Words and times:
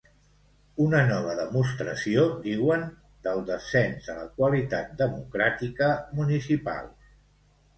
Una 0.85 1.01
nova 1.09 1.35
demostració, 1.39 2.23
diuen, 2.47 2.85
del 3.27 3.43
‘descens 3.51 4.09
de 4.09 4.17
la 4.21 4.25
qualitat 4.41 4.97
democràtica’ 5.03 5.91
municipal. 6.23 6.91